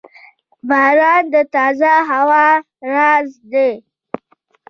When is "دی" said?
3.51-3.71